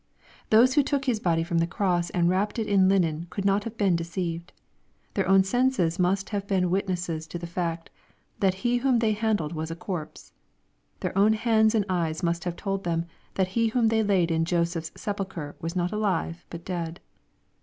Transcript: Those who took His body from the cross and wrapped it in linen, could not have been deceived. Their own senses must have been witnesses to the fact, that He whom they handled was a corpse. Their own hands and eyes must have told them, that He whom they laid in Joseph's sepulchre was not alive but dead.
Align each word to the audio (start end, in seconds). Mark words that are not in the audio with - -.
Those 0.49 0.73
who 0.73 0.81
took 0.81 1.05
His 1.05 1.19
body 1.19 1.43
from 1.43 1.59
the 1.59 1.67
cross 1.67 2.09
and 2.09 2.27
wrapped 2.27 2.57
it 2.57 2.65
in 2.65 2.89
linen, 2.89 3.27
could 3.29 3.45
not 3.45 3.65
have 3.65 3.77
been 3.77 3.95
deceived. 3.95 4.51
Their 5.13 5.27
own 5.27 5.43
senses 5.43 5.99
must 5.99 6.29
have 6.31 6.47
been 6.47 6.71
witnesses 6.71 7.27
to 7.27 7.37
the 7.37 7.45
fact, 7.45 7.91
that 8.39 8.55
He 8.65 8.77
whom 8.77 8.97
they 8.97 9.11
handled 9.11 9.53
was 9.53 9.69
a 9.69 9.75
corpse. 9.75 10.33
Their 11.01 11.15
own 11.15 11.33
hands 11.33 11.75
and 11.75 11.85
eyes 11.87 12.23
must 12.23 12.45
have 12.45 12.55
told 12.55 12.83
them, 12.83 13.05
that 13.35 13.49
He 13.49 13.67
whom 13.67 13.89
they 13.89 14.01
laid 14.01 14.31
in 14.31 14.43
Joseph's 14.43 14.91
sepulchre 14.95 15.55
was 15.61 15.75
not 15.75 15.91
alive 15.91 16.47
but 16.49 16.65
dead. 16.65 16.99